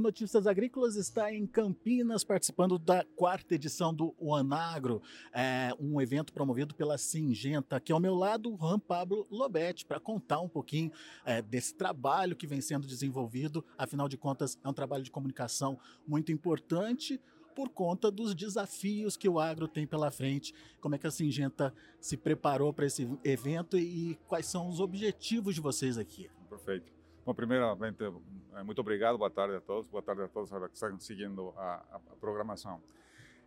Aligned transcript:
o 0.00 0.02
Notícias 0.02 0.46
Agrícolas 0.46 0.96
está 0.96 1.32
em 1.32 1.46
Campinas, 1.46 2.24
participando 2.24 2.78
da 2.78 3.04
quarta 3.16 3.54
edição 3.54 3.94
do 3.94 4.14
Anagro, 4.34 5.02
é, 5.30 5.74
um 5.78 6.00
evento 6.00 6.32
promovido 6.32 6.74
pela 6.74 6.96
Singenta. 6.96 7.76
Aqui 7.76 7.92
ao 7.92 8.00
meu 8.00 8.14
lado, 8.14 8.52
o 8.52 8.56
Juan 8.56 8.78
Pablo 8.78 9.26
Lobetti, 9.30 9.84
para 9.84 10.00
contar 10.00 10.40
um 10.40 10.48
pouquinho 10.48 10.90
é, 11.22 11.42
desse 11.42 11.74
trabalho 11.74 12.34
que 12.34 12.46
vem 12.46 12.62
sendo 12.62 12.86
desenvolvido. 12.86 13.62
Afinal 13.76 14.08
de 14.08 14.16
contas, 14.16 14.58
é 14.64 14.68
um 14.68 14.72
trabalho 14.72 15.04
de 15.04 15.10
comunicação 15.10 15.78
muito 16.06 16.32
importante 16.32 17.20
por 17.54 17.68
conta 17.68 18.10
dos 18.10 18.34
desafios 18.34 19.18
que 19.18 19.28
o 19.28 19.38
agro 19.38 19.68
tem 19.68 19.86
pela 19.86 20.10
frente. 20.10 20.54
Como 20.80 20.94
é 20.94 20.98
que 20.98 21.06
a 21.06 21.10
Singenta 21.10 21.74
se 22.00 22.16
preparou 22.16 22.72
para 22.72 22.86
esse 22.86 23.06
evento 23.22 23.76
e 23.76 24.18
quais 24.26 24.46
são 24.46 24.66
os 24.66 24.80
objetivos 24.80 25.54
de 25.54 25.60
vocês 25.60 25.98
aqui? 25.98 26.30
Perfeito. 26.48 26.99
Bom, 27.24 27.34
primeiramente, 27.34 28.02
eh, 28.02 28.62
muito 28.62 28.80
obrigado, 28.80 29.18
boa 29.18 29.30
tarde 29.30 29.54
a 29.54 29.60
todos, 29.60 29.86
boa 29.86 30.02
tarde 30.02 30.22
a 30.22 30.28
todos 30.28 30.50
que 30.50 30.72
estão 30.72 30.98
seguindo 30.98 31.52
a, 31.54 31.74
a 31.92 32.16
programação. 32.18 32.82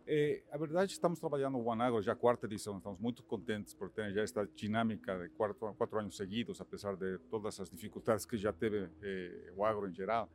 É, 0.06 0.42
a 0.52 0.56
verdade, 0.56 0.92
estamos 0.92 1.18
trabalhando 1.18 1.58
o 1.58 1.72
Agro 1.72 2.00
já 2.00 2.12
a 2.12 2.16
quarta 2.16 2.46
edição, 2.46 2.76
estamos 2.76 3.00
muito 3.00 3.24
contentes 3.24 3.74
por 3.74 3.90
ter 3.90 4.12
já 4.12 4.22
esta 4.22 4.46
dinâmica 4.54 5.18
de 5.18 5.28
quatro, 5.30 5.74
quatro 5.74 5.98
anos 5.98 6.16
seguidos, 6.16 6.60
apesar 6.60 6.94
de 6.94 7.18
todas 7.28 7.58
as 7.58 7.68
dificuldades 7.68 8.24
que 8.24 8.36
já 8.36 8.52
teve 8.52 8.88
eh, 9.02 9.52
o 9.56 9.64
agro 9.64 9.88
em 9.88 9.92
geral. 9.92 10.30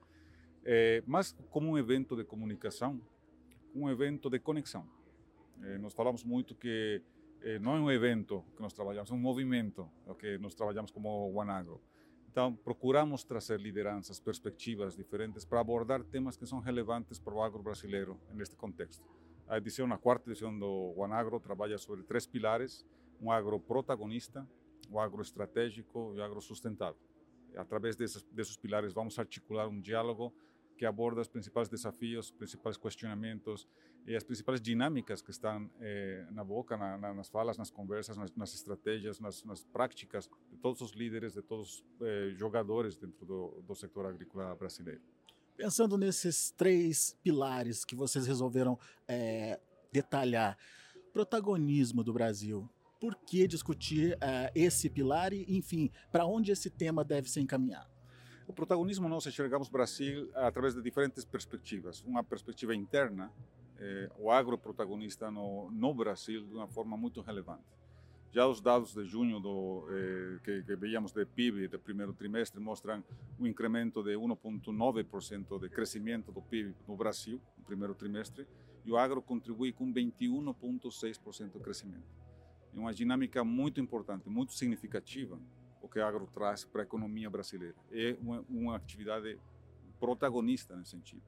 É, 0.66 1.02
mas 1.08 1.32
como 1.50 1.70
um 1.70 1.78
evento 1.78 2.18
de 2.18 2.26
comunicação, 2.26 3.00
um 3.74 3.90
evento 3.90 4.30
de 4.30 4.40
conexão. 4.40 4.86
Eh, 5.64 5.78
nós 5.78 5.94
falamos 5.94 6.26
muito 6.26 6.56
que 6.56 7.02
não 7.62 7.78
é 7.78 7.80
um 7.80 7.90
evento 7.90 8.44
que 8.54 8.62
nós 8.62 8.74
trabalhamos, 8.74 9.10
é 9.10 9.14
um 9.14 9.18
movimento 9.18 9.90
que 10.18 10.38
nós 10.40 10.54
trabalhamos 10.54 10.92
como 10.92 11.32
Guanagro. 11.32 11.80
Então, 12.32 12.56
procuramos 12.56 13.24
trazer 13.24 13.60
lideranças, 13.60 14.20
perspectivas 14.20 14.95
diferentes 14.95 15.44
para 15.44 15.59
abordar 15.59 16.03
temas 16.03 16.38
que 16.38 16.45
são 16.45 16.59
relevantes 16.59 17.17
para 17.17 17.34
o 17.34 17.42
agro 17.42 17.64
brasileiro 17.64 18.20
neste 18.31 18.56
contexto. 18.56 19.03
A 19.48 19.58
edição, 19.58 19.92
a 19.92 19.98
quarta 19.98 20.30
edição 20.30 20.58
do 20.58 20.94
Guanagro 20.95 21.40
trabalha 21.40 21.76
sobre 21.80 22.03
três 22.03 22.28
pilares: 22.28 22.86
um 23.20 23.31
agro 23.31 23.59
protagonista, 23.59 24.48
o 24.92 25.00
agro 25.00 25.23
estratégico 25.23 26.14
e 26.16 26.20
o 26.20 26.23
agro 26.23 26.40
sustentável. 26.40 27.02
Através 27.56 27.95
desses, 27.95 28.22
desses 28.26 28.56
pilares, 28.56 28.94
vamos 28.94 29.18
articular 29.18 29.68
um 29.68 29.81
diálogo 29.81 30.31
que 30.80 30.86
aborda 30.86 31.20
os 31.20 31.28
principais 31.28 31.68
desafios, 31.68 32.28
os 32.28 32.31
principais 32.31 32.78
questionamentos 32.78 33.68
e 34.08 34.16
as 34.16 34.23
principais 34.23 34.62
dinâmicas 34.62 35.22
que 35.22 35.30
estão 35.30 35.70
eh, 35.81 36.25
na 36.31 36.42
boca, 36.42 36.78
na, 36.78 36.98
na, 36.98 37.14
nas 37.14 37.28
falas, 37.28 37.58
nas 37.58 37.70
conversas, 37.70 38.16
nas, 38.16 38.34
nas 38.34 38.53
estratégias, 38.53 39.20
nas, 39.20 39.44
nas, 39.44 39.66
práticas 39.66 40.30
todos 40.62 40.82
os 40.82 40.92
líderes, 40.92 41.34
de 41.34 41.42
todos 41.42 41.76
os 41.76 41.84
eh, 42.02 42.32
jogadores 42.36 42.96
dentro 42.96 43.26
do, 43.26 43.62
do 43.62 43.76
setor 43.76 44.06
agrícola 44.06 44.56
brasileiro. 44.56 45.02
Pensando 45.56 45.98
nesses 45.98 46.52
três 46.52 47.18
pilares 47.22 47.84
que 47.84 47.96
vocês 47.96 48.26
resolveram 48.26 48.80
é, 49.08 49.60
detalhar, 49.92 50.58
protagonismo 51.12 52.04
do 52.04 52.14
Brasil, 52.14 52.70
por 53.00 53.16
que 53.16 53.48
discutir 53.48 54.14
uh, 54.14 54.52
esse 54.54 54.90
pilar 54.90 55.34
e, 55.34 55.46
enfim, 55.58 55.92
para 56.12 56.26
onde 56.26 56.52
esse 56.52 56.70
tema 56.70 57.04
deve 57.04 57.30
ser 57.30 57.42
encaminhado? 57.42 57.90
O 58.48 58.54
protagonismo 58.54 59.08
nós 59.08 59.26
enxergamos 59.26 59.70
Brasil 59.70 60.30
através 60.34 60.74
de 60.74 60.82
diferentes 60.82 61.24
perspectivas. 61.24 62.02
Uma 62.02 62.24
perspectiva 62.24 62.76
interna, 62.76 63.32
eh, 63.78 64.10
o 64.18 64.32
agro 64.32 64.58
protagonista 64.58 65.30
no, 65.30 65.70
no 65.70 65.94
Brasil 65.94 66.46
de 66.48 66.56
uma 66.56 66.68
forma 66.68 66.98
muito 66.98 67.22
relevante. 67.22 67.64
Já 68.31 68.45
os 68.45 68.61
dados 68.61 68.94
de 68.94 69.03
junho 69.05 69.39
do, 69.39 69.88
eh, 69.89 70.39
que, 70.44 70.63
que 70.63 70.75
veíamos 70.75 71.11
de 71.11 71.25
PIB 71.25 71.67
do 71.67 71.80
primeiro 71.80 72.13
trimestre 72.13 72.59
mostram 72.59 73.03
um 73.39 73.47
incremento 73.47 74.03
de 74.03 74.16
1,9% 74.16 75.59
de 75.59 75.69
crescimento 75.69 76.31
do 76.31 76.39
PIB 76.39 76.75
no 76.88 76.95
Brasil 76.95 77.41
no 77.57 77.63
primeiro 77.63 77.95
trimestre 77.95 78.45
e 78.85 78.91
o 78.91 78.97
agro 78.97 79.19
contribui 79.19 79.73
com 79.73 79.91
21,6% 79.91 81.53
de 81.53 81.59
crescimento. 81.59 82.06
É 82.75 82.79
uma 82.79 82.94
dinâmica 82.94 83.44
muito 83.44 83.81
importante, 83.81 84.29
muito 84.29 84.53
significativa 84.53 85.39
o 85.81 85.88
que 85.88 86.00
a 86.00 86.07
agro 86.07 86.28
traz 86.31 86.63
para 86.63 86.81
a 86.81 86.85
economia 86.85 87.29
brasileira. 87.31 87.75
É 87.91 88.16
uma, 88.22 88.45
uma 88.47 88.75
atividade 88.75 89.39
protagonista 90.00 90.75
nesse 90.75 90.91
sentido. 90.91 91.22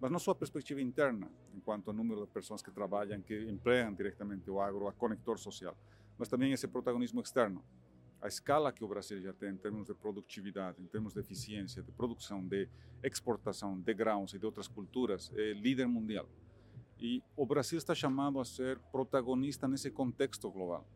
Mas 0.00 0.10
não 0.10 0.18
só 0.18 0.30
a 0.30 0.34
perspectiva 0.34 0.80
interna, 0.80 1.30
enquanto 1.54 1.88
ao 1.88 1.94
número 1.94 2.22
de 2.22 2.32
pessoas 2.32 2.62
que 2.62 2.70
trabalham, 2.70 3.20
que 3.20 3.44
empregam 3.44 3.92
diretamente 3.92 4.50
o 4.50 4.60
agro, 4.60 4.88
a 4.88 4.92
conector 4.92 5.38
social, 5.38 5.76
mas 6.18 6.28
também 6.28 6.52
esse 6.52 6.66
protagonismo 6.66 7.20
externo. 7.20 7.64
A 8.20 8.28
escala 8.28 8.72
que 8.72 8.82
o 8.82 8.88
Brasil 8.88 9.20
já 9.20 9.32
tem 9.32 9.50
em 9.50 9.56
termos 9.56 9.86
de 9.86 9.94
produtividade, 9.94 10.82
em 10.82 10.86
termos 10.86 11.12
de 11.12 11.20
eficiência, 11.20 11.82
de 11.82 11.92
produção, 11.92 12.46
de 12.46 12.68
exportação 13.02 13.78
de 13.78 13.94
grãos 13.94 14.32
e 14.32 14.38
de 14.38 14.46
outras 14.46 14.66
culturas, 14.66 15.30
é 15.34 15.52
líder 15.52 15.86
mundial. 15.86 16.28
E 16.98 17.22
o 17.36 17.44
Brasil 17.44 17.76
está 17.76 17.94
chamado 17.94 18.40
a 18.40 18.44
ser 18.44 18.78
protagonista 18.90 19.68
nesse 19.68 19.90
contexto 19.90 20.50
global 20.50 20.86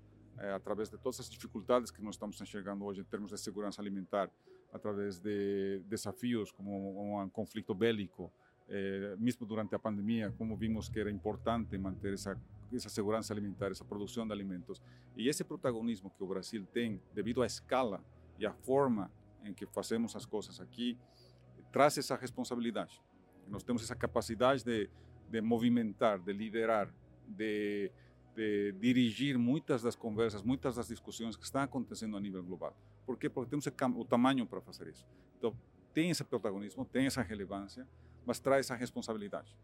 é, 0.40 0.52
através 0.52 0.88
de 0.88 0.96
todas 0.96 1.20
as 1.20 1.28
dificuldades 1.28 1.90
que 1.90 2.02
nós 2.02 2.14
estamos 2.14 2.40
enxergando 2.40 2.84
hoje 2.84 3.02
em 3.02 3.04
termos 3.04 3.30
de 3.30 3.38
segurança 3.38 3.80
alimentar, 3.80 4.30
através 4.72 5.18
de 5.18 5.82
desafios 5.86 6.50
como 6.50 7.22
um 7.22 7.28
conflito 7.28 7.74
bélico, 7.74 8.32
é, 8.68 9.16
mesmo 9.18 9.46
durante 9.46 9.74
a 9.74 9.78
pandemia, 9.78 10.32
como 10.38 10.56
vimos 10.56 10.88
que 10.88 10.98
era 10.98 11.10
importante 11.10 11.76
manter 11.76 12.14
essa 12.14 12.40
essa 12.76 12.88
segurança 12.88 13.32
alimentar, 13.32 13.70
essa 13.70 13.84
produção 13.84 14.26
de 14.26 14.32
alimentos. 14.32 14.80
E 15.16 15.28
esse 15.28 15.44
protagonismo 15.44 16.10
que 16.10 16.24
Brasil 16.24 16.66
tem, 16.72 17.00
devido 17.14 17.42
à 17.42 17.46
escala 17.46 18.04
e 18.38 18.46
à 18.46 18.52
forma 18.52 19.10
em 19.44 19.52
que 19.52 19.66
fazemos 19.66 20.14
as 20.16 20.24
coisas 20.24 20.60
aqui, 20.60 20.98
traz 21.72 21.96
essa 21.98 22.16
responsabilidade. 22.16 23.02
Nós 23.48 23.62
temos 23.62 23.82
essa 23.82 23.96
capacidade 23.96 24.64
de, 24.64 24.90
de 25.28 25.40
movimentar, 25.40 26.18
de 26.18 26.32
liderar, 26.32 26.92
de 27.26 27.90
de 28.34 28.72
dirigir 28.72 29.38
muitas 29.38 29.82
das 29.82 29.96
conversas, 29.96 30.42
muitas 30.42 30.76
das 30.76 30.88
discussões 30.88 31.36
que 31.36 31.44
estão 31.44 31.62
acontecendo 31.62 32.16
a 32.16 32.20
nível 32.20 32.42
global. 32.42 32.76
Por? 33.04 33.16
Porque 33.18 33.28
temos 33.28 33.66
o 33.66 34.04
tamanho 34.04 34.46
para 34.46 34.60
fazer 34.60 34.88
isso. 34.88 35.06
Então, 35.38 35.54
tem 35.92 36.10
esse 36.10 36.22
protagonismo, 36.22 36.84
tem 36.84 37.06
essa 37.06 37.22
relevância, 37.22 37.86
mas 38.24 38.38
traz 38.38 38.66
essa 38.66 38.74
responsabilidade. 38.74 39.54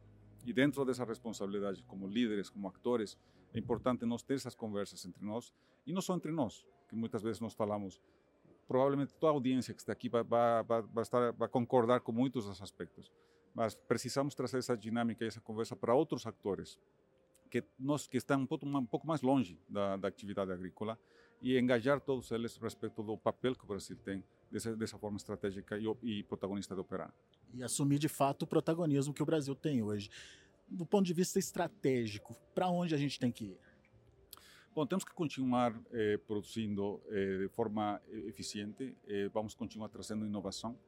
E 0.46 0.52
dentro 0.52 0.84
dessa 0.84 1.04
responsabilidade, 1.04 1.82
como 1.82 2.06
líderes, 2.06 2.48
como 2.48 2.68
atores, 2.68 3.18
é 3.52 3.58
importante 3.58 4.06
nós 4.06 4.22
ter 4.22 4.34
essas 4.34 4.54
conversas 4.54 5.04
entre 5.04 5.24
nós, 5.24 5.52
e 5.84 5.92
não 5.92 6.00
só 6.00 6.14
entre 6.14 6.30
nós, 6.30 6.64
que 6.88 6.94
muitas 6.94 7.20
vezes 7.20 7.40
nós 7.40 7.52
falamos, 7.52 8.00
provavelmente 8.68 9.12
toda 9.14 9.32
a 9.32 9.34
audiência 9.34 9.74
que 9.74 9.80
está 9.80 9.92
aqui 9.92 10.08
vai, 10.08 10.22
vai, 10.22 10.62
vai, 10.62 11.02
estar, 11.02 11.32
vai 11.32 11.48
concordar 11.48 12.00
com 12.00 12.12
muitos 12.12 12.46
dos 12.46 12.62
aspectos, 12.62 13.10
mas 13.52 13.74
precisamos 13.74 14.36
trazer 14.36 14.58
essa 14.58 14.76
dinâmica 14.76 15.24
e 15.24 15.26
essa 15.26 15.40
conversa 15.40 15.74
para 15.74 15.92
outros 15.94 16.24
atores, 16.26 16.78
que 17.50 17.64
nós 17.76 18.06
que 18.06 18.16
estão 18.16 18.40
um 18.40 18.46
pouco, 18.46 18.66
um 18.66 18.86
pouco 18.86 19.06
mais 19.06 19.22
longe 19.22 19.58
da, 19.68 19.96
da, 19.96 20.06
atividade 20.06 20.52
agrícola 20.52 20.96
e 21.40 21.58
engajar 21.58 22.00
todos 22.00 22.30
eles 22.30 22.56
respeito 22.56 23.02
do 23.02 23.18
papel 23.18 23.56
que 23.56 23.64
o 23.64 23.66
Brasil 23.66 23.96
tem 24.04 24.22
dessa, 24.50 24.76
dessa 24.76 24.96
forma 24.96 25.16
estratégica 25.16 25.76
e, 25.76 25.86
e, 26.02 26.22
protagonista 26.22 26.74
de 26.74 26.80
operar. 26.80 27.12
E 27.54 27.62
assumir 27.62 27.98
de 27.98 28.08
fato 28.08 28.42
o 28.42 28.46
protagonismo 28.46 29.14
que 29.14 29.22
o 29.22 29.26
Brasil 29.26 29.54
tem 29.54 29.82
hoje. 29.82 30.10
Do 30.68 30.84
ponto 30.84 31.06
de 31.06 31.14
vista 31.14 31.38
estratégico, 31.38 32.36
para 32.54 32.68
onde 32.68 32.94
a 32.94 32.98
gente 32.98 33.18
tem 33.18 33.30
que 33.30 33.44
ir? 33.44 33.58
Bom, 34.74 34.86
temos 34.86 35.04
que 35.04 35.14
continuar 35.14 35.74
eh, 35.92 36.18
produzindo 36.26 37.00
eh, 37.08 37.38
de 37.38 37.48
forma 37.48 38.00
eficiente, 38.26 38.94
eh, 39.06 39.30
vamos 39.32 39.54
continuar 39.54 39.88
trazendo 39.88 40.26
inovação 40.26 40.78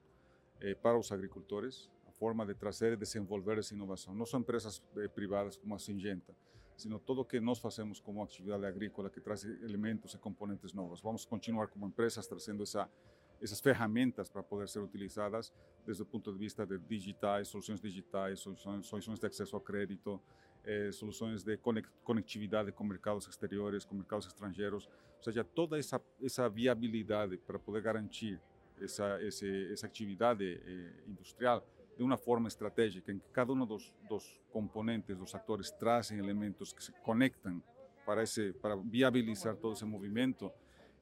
eh, 0.60 0.74
para 0.74 0.98
os 0.98 1.10
agricultores, 1.10 1.88
forma 2.18 2.44
de 2.44 2.54
trazer 2.54 2.92
e 2.92 2.97
desenvolver 2.97 3.58
essa 3.58 3.74
inovação. 3.74 4.14
Não 4.14 4.26
são 4.26 4.41
empresas 4.41 4.82
eh, 4.97 5.08
privadas 5.08 5.56
como 5.56 5.74
a 5.74 5.78
Singenta, 5.78 6.34
sino 6.76 6.98
todo 6.98 7.20
o 7.20 7.24
que 7.24 7.41
nós 7.41 7.58
fazemos 7.58 8.00
como 8.00 8.22
atividade 8.22 8.66
agrícola 8.66 9.08
que 9.08 9.20
traz 9.20 9.44
elementos 9.44 10.14
e 10.14 10.18
componentes 10.18 10.72
novos. 10.72 11.00
Vamos 11.00 11.24
continuar 11.24 11.68
como 11.68 11.86
empresas 11.86 12.26
trazendo 12.26 12.62
essa, 12.64 12.91
essas 13.40 13.60
ferramentas 13.60 14.28
para 14.28 14.42
poder 14.42 14.68
ser 14.68 14.80
utilizadas 14.80 15.52
desde 15.84 16.02
o 16.02 16.06
ponto 16.06 16.32
de 16.32 16.38
vista 16.38 16.66
de 16.66 16.78
digitais, 16.78 17.48
soluções 17.48 17.80
digitais, 17.80 18.40
soluções, 18.40 18.86
soluções 18.86 19.18
de 19.18 19.26
acesso 19.26 19.56
ao 19.56 19.62
crédito, 19.62 20.20
eh, 20.64 20.90
soluções 20.92 21.42
de 21.42 21.58
conectividade 22.02 22.72
com 22.72 22.84
mercados 22.84 23.26
exteriores, 23.26 23.84
com 23.84 23.94
mercados 23.94 24.26
estrangeiros, 24.26 24.86
ou 25.16 25.22
seja, 25.22 25.42
toda 25.42 25.78
essa, 25.78 26.00
essa 26.22 26.48
viabilidade 26.48 27.38
para 27.38 27.58
poder 27.58 27.82
garantir 27.82 28.40
essa, 28.80 29.20
essa, 29.22 29.46
essa 29.46 29.86
atividade 29.86 30.44
eh, 30.44 30.92
industrial 31.06 31.66
de 31.96 32.04
uma 32.04 32.16
forma 32.16 32.46
estratégica, 32.46 33.10
em 33.10 33.18
que 33.18 33.28
cada 33.32 33.52
um 33.52 33.66
dos, 33.66 33.92
dos 34.08 34.40
componentes, 34.52 35.16
dos 35.16 35.34
atores, 35.34 35.70
trazem 35.72 36.18
elementos 36.18 36.72
que 36.72 36.82
se 36.82 36.92
conectam 37.02 37.60
para, 38.06 38.22
esse, 38.22 38.52
para 38.52 38.76
viabilizar 38.76 39.56
todo 39.56 39.72
esse 39.72 39.84
movimento, 39.84 40.50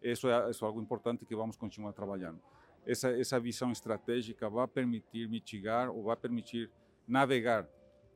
isso 0.02 0.28
é, 0.28 0.50
isso 0.50 0.64
é 0.64 0.68
algo 0.68 0.80
importante 0.80 1.24
que 1.24 1.34
vamos 1.34 1.56
continuar 1.56 1.92
trabalhando. 1.92 2.40
Essa, 2.86 3.10
essa 3.18 3.40
visão 3.40 3.72
estratégica 3.72 4.48
vai 4.48 4.66
permitir 4.68 5.28
mitigar 5.28 5.90
ou 5.90 6.04
vai 6.04 6.16
permitir 6.16 6.70
navegar 7.06 7.68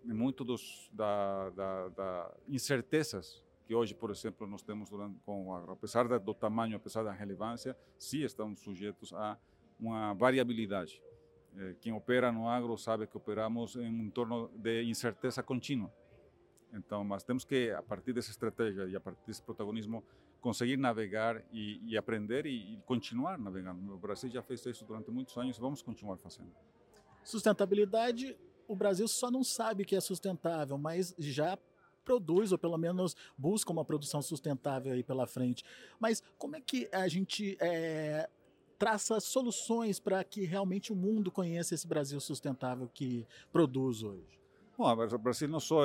muito 0.04 0.44
dos 0.44 0.88
da, 0.92 1.50
da, 1.50 1.88
da 1.88 2.34
incertezas 2.48 3.44
que 3.66 3.74
hoje, 3.74 3.94
por 3.94 4.10
exemplo, 4.10 4.46
nós 4.46 4.62
temos 4.62 4.90
durante, 4.90 5.18
com 5.20 5.54
agro. 5.54 5.72
Apesar 5.72 6.06
do 6.18 6.34
tamanho, 6.34 6.76
apesar 6.76 7.04
da 7.04 7.12
relevância, 7.12 7.76
sim 7.98 8.22
estamos 8.22 8.60
sujeitos 8.60 9.12
a 9.12 9.38
uma 9.78 10.12
variabilidade 10.14 11.00
Eh, 11.56 11.74
quem 11.80 11.92
opera 11.92 12.30
no 12.30 12.48
agro 12.48 12.76
sabe 12.76 13.06
que 13.06 13.16
operamos 13.16 13.76
em 13.76 13.90
um 13.90 14.04
entorno 14.04 14.50
de 14.54 14.84
incerteza 14.84 15.42
contínua. 15.42 15.92
Então, 16.72 17.02
mas 17.02 17.24
temos 17.24 17.44
que, 17.44 17.70
a 17.70 17.82
partir 17.82 18.12
dessa 18.12 18.30
estratégia 18.30 18.84
e 18.86 18.94
a 18.94 19.00
partir 19.00 19.26
desse 19.26 19.42
protagonismo, 19.42 20.04
conseguir 20.40 20.76
navegar 20.76 21.42
e, 21.52 21.80
e 21.84 21.96
aprender 21.96 22.46
e, 22.46 22.74
e, 22.74 22.76
continuar 22.86 23.38
navegando. 23.38 23.94
O 23.94 23.98
Brasil 23.98 24.30
já 24.30 24.42
fez 24.42 24.64
isso 24.66 24.84
durante 24.84 25.10
muitos 25.10 25.36
anos 25.36 25.58
vamos 25.58 25.82
continuar 25.82 26.16
fazendo. 26.16 26.50
Sustentabilidade, 27.22 28.36
o 28.66 28.74
Brasil 28.74 29.06
só 29.06 29.30
não 29.30 29.44
sabe 29.44 29.84
que 29.84 29.94
é 29.94 30.00
sustentável, 30.00 30.78
mas 30.78 31.14
já 31.18 31.58
produz, 32.04 32.50
ou 32.50 32.58
pelo 32.58 32.78
menos 32.78 33.14
busca 33.36 33.70
uma 33.70 33.84
produção 33.84 34.22
sustentável 34.22 34.92
aí 34.92 35.02
pela 35.02 35.26
frente. 35.26 35.64
Mas 35.98 36.22
como 36.38 36.56
é 36.56 36.60
que 36.60 36.88
a 36.90 37.06
gente 37.06 37.56
é, 37.60 38.28
traça 38.78 39.20
soluções 39.20 40.00
para 40.00 40.24
que 40.24 40.44
realmente 40.44 40.92
o 40.92 40.96
mundo 40.96 41.30
conheça 41.30 41.74
esse 41.74 41.86
Brasil 41.86 42.18
sustentável 42.20 42.88
que 42.92 43.26
produz 43.52 44.02
hoje? 44.02 44.39
Bom, 44.80 44.90
o 44.90 45.18
Brasil 45.18 45.46
não 45.46 45.60
só 45.60 45.82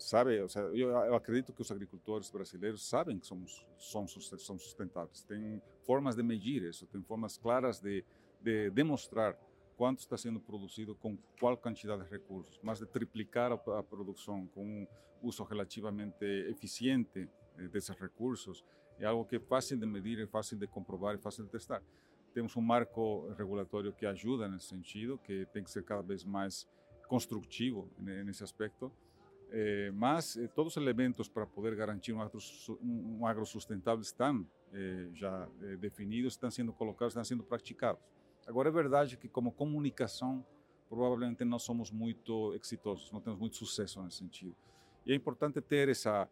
sabe, 0.00 0.36
eu, 0.36 0.48
eu, 0.74 1.14
acredito 1.14 1.52
que 1.52 1.62
os 1.62 1.70
agricultores 1.70 2.28
brasileiros 2.32 2.84
sabem 2.84 3.16
que 3.16 3.28
somos, 3.28 3.64
somos, 3.78 4.12
somos 4.38 4.64
sustentáveis. 4.64 5.22
Tem 5.22 5.62
formas 5.86 6.16
de 6.16 6.22
medir 6.24 6.64
isso, 6.64 6.84
tem 6.88 7.00
formas 7.00 7.38
claras 7.38 7.78
de, 7.78 8.04
de 8.42 8.70
demonstrar 8.70 9.38
quanto 9.76 10.00
está 10.00 10.16
sendo 10.16 10.40
produzido 10.40 10.96
com 10.96 11.16
qual 11.38 11.56
quantidade 11.56 12.02
de 12.02 12.10
recursos, 12.10 12.58
mas 12.60 12.80
de 12.80 12.86
triplicar 12.86 13.52
a, 13.52 13.78
a 13.78 13.82
produção 13.84 14.48
com 14.48 14.64
um 14.64 14.86
uso 15.22 15.44
relativamente 15.44 16.24
eficiente 16.50 17.28
eh, 17.56 17.68
desses 17.68 17.96
recursos 17.96 18.64
é 18.98 19.06
algo 19.06 19.24
que 19.24 19.36
é 19.36 19.40
fácil 19.40 19.78
de 19.78 19.86
medir, 19.86 20.26
fácil 20.26 20.58
de 20.58 20.66
comprovar, 20.66 21.14
é 21.14 21.18
fácil 21.18 21.44
de 21.44 21.50
testar. 21.50 21.80
Temos 22.32 22.56
um 22.56 22.60
marco 22.60 23.32
regulatório 23.38 23.92
que 23.92 24.04
ajuda 24.04 24.48
nesse 24.48 24.66
sentido, 24.66 25.18
que 25.18 25.46
tem 25.52 25.62
que 25.62 25.70
ser 25.70 25.84
cada 25.84 26.02
vez 26.02 26.24
mais 26.24 26.66
construtivo 27.06 27.90
nesse 27.98 28.42
aspecto, 28.42 28.92
eh, 29.50 29.90
mas 29.94 30.36
eh, 30.36 30.48
todos 30.48 30.76
os 30.76 30.82
elementos 30.82 31.28
para 31.28 31.46
poder 31.46 31.76
garantir 31.76 32.12
um 32.12 32.20
agro, 32.20 32.40
agro 33.24 33.46
sustentável 33.46 34.02
estão 34.02 34.46
já 35.12 35.48
eh, 35.62 35.76
definidos, 35.76 36.32
estão 36.32 36.50
sendo 36.50 36.72
colocados, 36.72 37.12
estão 37.12 37.24
sendo 37.24 37.44
praticados. 37.44 38.02
Agora, 38.46 38.68
é 38.68 38.72
verdade 38.72 39.16
que, 39.16 39.28
como 39.28 39.52
comunicação, 39.52 40.44
provavelmente 40.88 41.44
não 41.44 41.58
somos 41.58 41.90
muito 41.92 42.52
exitosos, 42.54 43.12
não 43.12 43.20
temos 43.20 43.38
muito 43.38 43.56
sucesso 43.56 44.02
nesse 44.02 44.18
sentido. 44.18 44.56
E 45.06 45.12
é 45.12 45.14
importante 45.14 45.60
ter 45.60 45.88
essa 45.88 46.28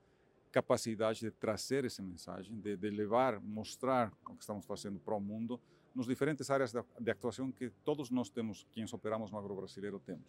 capacidade 0.50 1.20
de 1.20 1.30
trazer 1.30 1.84
essa 1.84 2.02
mensagem, 2.02 2.58
de, 2.60 2.76
de 2.76 2.90
levar, 2.90 3.40
mostrar 3.40 4.12
o 4.28 4.34
que 4.34 4.42
estamos 4.42 4.66
fazendo 4.66 4.98
para 4.98 5.14
o 5.14 5.20
mundo, 5.20 5.60
nas 5.94 6.06
diferentes 6.06 6.50
áreas 6.50 6.72
de, 6.72 6.82
de 7.00 7.10
atuação 7.10 7.52
que 7.52 7.70
todos 7.84 8.10
nós 8.10 8.28
temos, 8.28 8.66
quem 8.72 8.84
operamos 8.92 9.30
no 9.30 9.38
agro 9.38 9.54
brasileiro, 9.54 10.00
temos. 10.00 10.26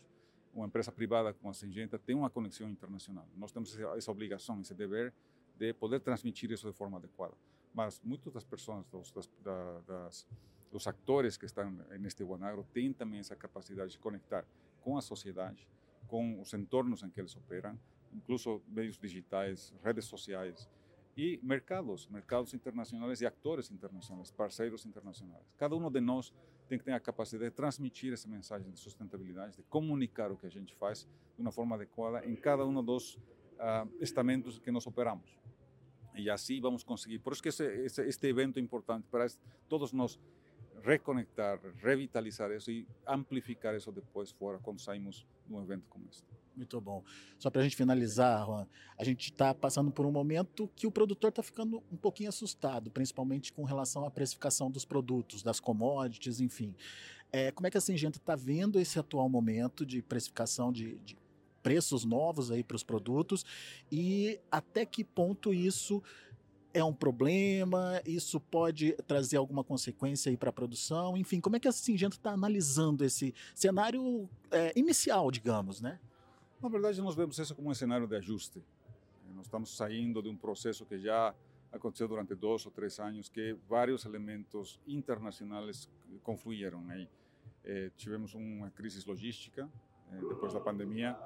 Uma 0.54 0.68
empresa 0.68 0.92
privada 0.92 1.34
como 1.34 1.50
a 1.50 1.54
Singenta 1.54 1.98
tem 1.98 2.16
uma 2.16 2.30
conexão 2.30 2.70
internacional. 2.70 3.28
Nós 3.36 3.52
temos 3.52 3.78
essa, 3.78 4.12
obrigação, 4.12 4.62
esse 4.62 4.74
dever 4.74 5.14
de 5.58 5.74
poder 5.74 6.00
transmitir 6.00 6.52
isso 6.52 6.68
de 6.68 6.74
forma 6.74 6.98
adequada. 6.98 7.34
Mas 7.74 8.00
muitas 8.04 8.32
das 8.32 8.44
pessoas, 8.44 8.86
dos, 8.88 9.12
das, 9.12 9.84
das 9.86 10.28
os 10.72 10.88
atores 10.88 11.38
que 11.38 11.46
estão 11.46 11.72
neste 12.00 12.24
Guanagro 12.24 12.66
têm 12.74 12.92
também 12.92 13.20
essa 13.20 13.36
capacidade 13.36 13.92
de 13.92 14.00
conectar 14.00 14.46
com 14.82 14.98
a 14.98 15.02
sociedade, 15.02 15.68
com 16.08 16.42
os 16.42 16.54
entornos 16.54 17.04
em 17.04 17.10
que 17.10 17.20
eles 17.20 17.36
operam, 17.36 17.80
incluso 18.12 18.62
meios 18.68 18.98
digitais, 18.98 19.74
redes 19.84 20.06
sociais 20.06 20.70
e 21.16 21.40
mercados, 21.44 22.08
mercados 22.08 22.54
internacionais 22.54 23.22
e 23.22 23.26
atores 23.26 23.70
internacionais, 23.72 24.32
parceiros 24.32 24.86
internacionais. 24.86 25.46
Cada 25.58 25.76
um 25.76 25.92
de 25.92 26.02
nós 26.02 26.34
tem 26.74 26.80
que 26.80 26.86
ter 26.86 26.92
a 26.92 27.00
capacidade 27.00 27.52
de 27.52 27.56
transmitir 27.56 28.14
essa 28.14 28.28
mensagem 28.28 28.72
de 28.72 28.80
sustentabilidade, 28.80 29.58
de 29.58 29.64
comunicar 29.64 30.32
o 30.32 30.38
que 30.38 30.48
a 30.48 30.50
gente 30.50 30.74
faz 30.74 31.08
de 31.36 31.42
uma 31.42 31.52
forma 31.52 31.76
adequada 31.76 32.26
em 32.26 32.36
cada 32.36 32.66
um 32.66 32.84
dos 32.84 33.14
uh, 33.14 33.88
estamentos 34.02 34.58
que 34.58 34.72
nós 34.72 34.88
operamos. 34.88 35.38
E 36.16 36.32
assim 36.32 36.60
vamos 36.60 36.84
conseguir. 36.84 37.20
Por 37.20 37.34
isso 37.34 37.44
que 37.44 37.50
esse, 37.50 37.64
esse, 37.86 38.02
este 38.02 38.28
evento 38.28 38.58
é 38.58 38.62
importante 38.62 39.08
para 39.08 39.28
todos 39.70 39.94
nós 39.94 40.20
reconectar, 40.82 41.60
revitalizar 41.78 42.52
isso 42.52 42.72
e 42.72 42.88
amplificar 43.06 43.76
isso 43.76 43.92
depois 43.92 44.32
fora, 44.32 44.58
quando 44.58 44.82
saímos 44.82 45.28
de 45.48 45.54
um 45.54 45.62
evento 45.62 45.86
como 45.90 46.06
este. 46.10 46.24
Muito 46.56 46.80
bom. 46.80 47.04
Só 47.40 47.50
para 47.50 47.62
a 47.62 47.64
gente 47.64 47.76
finalizar, 47.76 48.46
Juan, 48.46 48.68
a 48.98 49.04
gente 49.04 49.32
está 49.32 49.54
passando 49.54 49.92
por 49.92 50.06
um 50.06 50.12
momento 50.12 50.70
que 50.76 50.86
o 50.86 50.92
produtor 50.92 51.30
está 51.30 51.42
ficando 51.42 51.84
um 51.92 51.98
pouquinho 51.98 52.30
assustado, 52.30 52.92
principalmente 52.92 53.52
com 53.52 53.64
relação 53.64 54.06
à 54.06 54.12
precificação 54.12 54.70
dos 54.70 54.86
produtos, 54.86 55.42
das 55.42 55.60
commodities, 55.60 56.40
enfim. 56.40 56.76
É, 57.32 57.52
como 57.52 57.66
é 57.66 57.72
que 57.72 57.78
a 57.78 57.82
Singenta 57.82 58.20
está 58.20 58.36
vendo 58.36 58.80
esse 58.80 59.00
atual 59.00 59.28
momento 59.28 59.84
de 59.84 60.02
precificação 60.04 60.72
de, 60.72 61.00
de 61.00 61.18
preços 61.64 62.06
novos 62.06 62.52
aí 62.52 62.64
para 62.64 62.76
os 62.76 62.84
produtos 62.84 63.44
e 63.92 64.40
até 64.52 64.86
que 64.86 65.04
ponto 65.04 65.54
isso 65.54 66.04
é 66.74 66.84
um 66.84 66.94
problema? 66.94 68.02
Isso 68.06 68.40
pode 68.40 68.94
trazer 69.08 69.38
alguma 69.38 69.64
consequência 69.64 70.30
aí 70.30 70.38
para 70.38 70.50
a 70.50 70.54
produção? 70.54 71.16
Enfim, 71.16 71.40
como 71.40 71.56
é 71.56 71.60
que 71.60 71.68
a 71.68 71.72
Singenta 71.72 72.16
está 72.16 72.32
analisando 72.32 73.06
esse 73.06 73.34
cenário 73.54 74.28
é, 74.50 74.78
inicial, 74.78 75.30
digamos, 75.30 75.82
né? 75.82 76.00
Na 76.62 76.70
verdade, 76.70 77.02
nós 77.02 77.16
vemos 77.16 77.38
isso 77.38 77.54
como 77.54 77.70
um 77.70 77.74
cenário 77.74 78.08
de 78.08 78.16
ajuste. 78.16 78.64
Nós 79.36 79.46
estamos 79.46 79.76
saindo 79.76 80.22
de 80.22 80.30
um 80.30 80.36
processo 80.36 80.86
que 80.86 80.98
já 80.98 81.36
aconteceu 81.72 82.08
durante 82.08 82.34
dois 82.36 82.66
ou 82.66 82.72
três 82.72 83.00
anos, 83.00 83.30
que 83.30 83.58
vários 83.68 84.06
elementos 84.06 84.80
internacionais 84.88 85.90
confluíram 86.22 86.88
aí. 86.90 87.10
Eh, 87.66 87.92
tivemos 87.98 88.34
uma 88.34 88.70
crise 88.70 89.04
logística 89.08 89.70
eh, 90.12 90.22
depois 90.30 90.54
da 90.54 90.60
pandemia, 90.60 91.18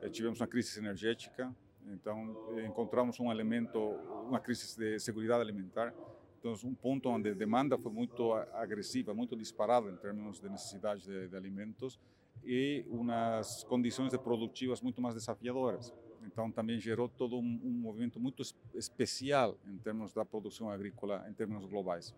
eh, 0.00 0.08
tivemos 0.08 0.40
uma 0.40 0.46
crise 0.46 0.78
energética, 0.78 1.54
então, 1.92 2.36
encontramos 2.66 3.18
um 3.20 3.30
elemento, 3.30 3.78
uma 4.26 4.40
crise 4.40 4.76
de 4.76 4.98
segurança 4.98 5.40
alimentar. 5.40 5.94
Então, 6.38 6.54
um 6.64 6.74
ponto 6.74 7.08
onde 7.08 7.30
a 7.30 7.34
demanda 7.34 7.78
foi 7.78 7.92
muito 7.92 8.32
agressiva, 8.32 9.14
muito 9.14 9.36
disparada 9.36 9.90
em 9.90 9.96
termos 9.96 10.40
de 10.40 10.48
necessidade 10.48 11.04
de, 11.04 11.28
de 11.28 11.36
alimentos 11.36 11.98
e 12.44 12.84
umas 12.88 13.64
condições 13.64 14.16
produtivas 14.18 14.80
muito 14.80 15.00
mais 15.00 15.14
desafiadoras. 15.14 15.92
Então, 16.24 16.50
também 16.50 16.78
gerou 16.78 17.08
todo 17.08 17.36
um, 17.36 17.60
um 17.64 17.70
movimento 17.70 18.18
muito 18.18 18.42
especial 18.74 19.56
em 19.66 19.78
termos 19.78 20.12
da 20.12 20.24
produção 20.24 20.70
agrícola, 20.70 21.24
em 21.28 21.32
termos 21.32 21.64
globais. 21.66 22.14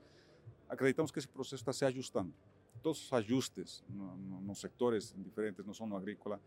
Acreditamos 0.69 1.11
que 1.11 1.19
esse 1.19 1.29
processo 1.29 1.62
está 1.62 1.73
se 1.73 1.85
ajustando. 1.85 2.32
Todos 2.82 3.04
os 3.04 3.12
ajustes 3.12 3.85
no, 3.88 4.16
no, 4.16 4.40
nos 4.40 4.61
sectores 4.61 5.14
diferentes, 5.16 5.64
não 5.64 5.75
só 5.75 5.87
no 5.87 5.97
agrícola, 5.97 6.40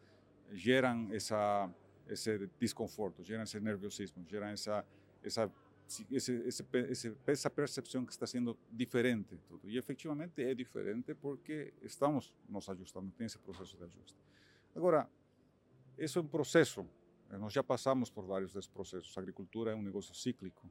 geram 0.53 1.07
essa 1.11 1.69
esse 2.11 2.49
desconforto, 2.59 3.23
geram 3.23 3.43
esse 3.43 3.59
nerviosismo, 3.59 4.25
geram 4.27 4.47
essa 4.47 4.85
essa 5.23 5.51
esse, 6.09 6.31
esse, 6.45 7.17
essa 7.27 7.49
percepção 7.49 8.05
que 8.05 8.13
está 8.13 8.25
sendo 8.25 8.57
diferente 8.71 9.37
tudo. 9.47 9.69
E 9.69 9.77
efetivamente 9.77 10.41
é 10.41 10.53
diferente 10.53 11.13
porque 11.13 11.73
estamos 11.81 12.33
nos 12.47 12.69
ajustando, 12.69 13.11
tem 13.11 13.25
esse 13.25 13.37
processo 13.37 13.75
de 13.75 13.83
ajuste. 13.83 14.15
Agora, 14.73 15.09
isso 15.97 16.19
é 16.19 16.21
um 16.21 16.27
processo, 16.27 16.85
nós 17.31 17.51
já 17.51 17.63
passamos 17.63 18.09
por 18.09 18.25
vários 18.25 18.53
desses 18.53 18.69
processos. 18.69 19.17
A 19.17 19.21
agricultura 19.21 19.71
é 19.71 19.75
um 19.75 19.81
negócio 19.81 20.15
cíclico 20.15 20.69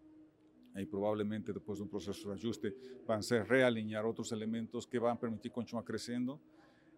e 0.76 0.86
provavelmente 0.86 1.52
depois 1.52 1.78
de 1.78 1.84
um 1.84 1.88
processo 1.88 2.22
de 2.22 2.32
ajuste 2.32 2.74
vão 3.06 3.20
ser 3.20 3.44
realinhar 3.44 4.06
outros 4.06 4.32
elementos 4.32 4.86
que 4.86 4.98
vão 4.98 5.16
permitir 5.16 5.50
continuar 5.50 5.82
crescendo. 5.82 6.40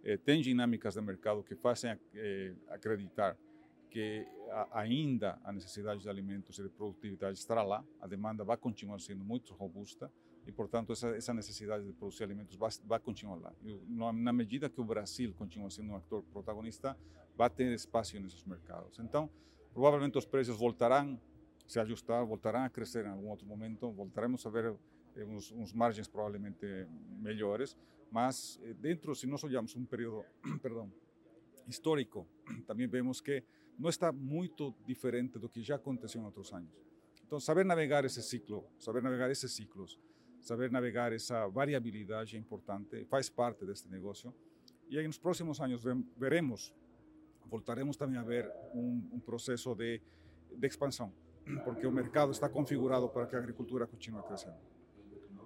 Eh, 0.04 0.16
tem 0.16 0.40
dinâmicas 0.42 0.94
de 0.94 1.00
mercado 1.00 1.42
que 1.42 1.54
fazem 1.54 1.98
eh, 2.14 2.54
acreditar 2.68 3.36
que 3.92 4.26
ainda 4.70 5.38
a 5.44 5.52
necessidade 5.52 6.00
de 6.00 6.08
alimentos 6.08 6.58
e 6.58 6.62
de 6.62 6.70
produtividade 6.70 7.38
estará 7.38 7.62
lá, 7.62 7.84
a 8.00 8.06
demanda 8.06 8.42
vai 8.42 8.56
continuar 8.56 8.98
sendo 9.00 9.22
muito 9.22 9.52
robusta 9.52 10.10
e, 10.46 10.50
portanto, 10.50 10.92
essa, 10.92 11.08
essa 11.08 11.34
necessidade 11.34 11.84
de 11.84 11.92
produzir 11.92 12.24
alimentos 12.24 12.56
vai, 12.56 12.70
vai 12.86 12.98
continuar 12.98 13.36
lá. 13.36 13.52
E, 13.62 13.78
na 13.86 14.32
medida 14.32 14.70
que 14.70 14.80
o 14.80 14.84
Brasil 14.84 15.34
continua 15.34 15.70
sendo 15.70 15.92
um 15.92 15.96
ator 15.96 16.22
protagonista, 16.32 16.96
vai 17.36 17.50
ter 17.50 17.70
espaço 17.74 18.18
nesses 18.18 18.42
mercados. 18.44 18.98
Então, 18.98 19.28
provavelmente 19.74 20.16
os 20.16 20.24
preços 20.24 20.56
voltarão 20.56 21.20
a 21.66 21.68
se 21.68 21.78
ajustar, 21.78 22.24
voltarão 22.24 22.64
a 22.64 22.70
crescer 22.70 23.04
em 23.04 23.10
algum 23.10 23.28
outro 23.28 23.46
momento, 23.46 23.90
voltaremos 23.92 24.44
a 24.46 24.50
ver 24.50 24.74
eh, 25.16 25.24
uns, 25.24 25.52
uns 25.52 25.72
margens 25.74 26.08
provavelmente 26.08 26.66
melhores, 27.20 27.76
mas 28.10 28.58
eh, 28.62 28.72
dentro, 28.72 29.14
se 29.14 29.26
nós 29.26 29.44
olharmos 29.44 29.76
um 29.76 29.84
período, 29.84 30.24
perdão, 30.62 30.90
histórico, 31.68 32.26
também 32.66 32.86
vemos 32.86 33.20
que 33.20 33.44
não 33.78 33.88
está 33.88 34.12
muito 34.12 34.74
diferente 34.86 35.38
do 35.38 35.48
que 35.48 35.62
já 35.62 35.76
aconteceu 35.76 36.20
em 36.20 36.24
outros 36.24 36.52
anos. 36.52 36.70
Então, 37.26 37.40
saber 37.40 37.64
navegar 37.64 38.04
esse 38.04 38.22
ciclo, 38.22 38.66
saber 38.78 39.02
navegar 39.02 39.30
esses 39.30 39.50
ciclos, 39.52 39.98
saber 40.40 40.70
navegar 40.70 41.12
essa 41.12 41.48
variabilidade 41.48 42.36
é 42.36 42.38
importante, 42.38 43.04
faz 43.06 43.30
parte 43.30 43.64
deste 43.64 43.88
negócio. 43.88 44.34
E 44.88 44.98
aí, 44.98 45.06
nos 45.06 45.18
próximos 45.18 45.60
anos, 45.60 45.82
veremos, 46.16 46.74
voltaremos 47.46 47.96
também 47.96 48.18
a 48.18 48.22
ver 48.22 48.50
um, 48.74 49.08
um 49.12 49.20
processo 49.20 49.74
de, 49.74 50.00
de 50.54 50.66
expansão, 50.66 51.12
porque 51.64 51.86
o 51.86 51.92
mercado 51.92 52.32
está 52.32 52.48
configurado 52.48 53.08
para 53.08 53.26
que 53.26 53.34
a 53.34 53.38
agricultura 53.38 53.86
continue 53.86 54.22
crescendo. 54.22 54.72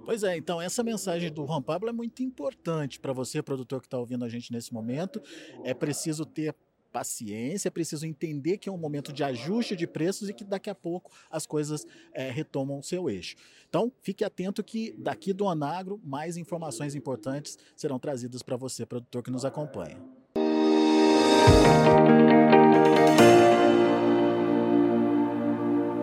Pois 0.04 0.22
é, 0.22 0.36
então 0.36 0.60
essa 0.60 0.84
mensagem 0.84 1.32
do 1.32 1.44
Juan 1.44 1.60
Pablo 1.60 1.88
é 1.88 1.92
muito 1.92 2.22
importante 2.22 3.00
para 3.00 3.12
você, 3.12 3.42
produtor 3.42 3.80
que 3.80 3.88
está 3.88 3.98
ouvindo 3.98 4.24
a 4.24 4.28
gente 4.28 4.52
nesse 4.52 4.72
momento. 4.72 5.20
É 5.64 5.74
preciso 5.74 6.24
ter 6.24 6.54
paciência, 6.96 7.68
é 7.68 7.70
preciso 7.70 8.06
entender 8.06 8.56
que 8.56 8.70
é 8.70 8.72
um 8.72 8.78
momento 8.78 9.12
de 9.12 9.22
ajuste 9.22 9.76
de 9.76 9.86
preços 9.86 10.30
e 10.30 10.32
que 10.32 10.42
daqui 10.42 10.70
a 10.70 10.74
pouco 10.74 11.10
as 11.30 11.44
coisas 11.44 11.86
é, 12.10 12.30
retomam 12.30 12.80
seu 12.80 13.10
eixo. 13.10 13.36
Então, 13.68 13.92
fique 14.00 14.24
atento 14.24 14.64
que 14.64 14.94
daqui 14.96 15.34
do 15.34 15.46
Anagro 15.46 16.00
mais 16.02 16.38
informações 16.38 16.94
importantes 16.94 17.58
serão 17.76 17.98
trazidas 17.98 18.42
para 18.42 18.56
você, 18.56 18.86
produtor 18.86 19.22
que 19.22 19.30
nos 19.30 19.44
acompanha. 19.44 19.98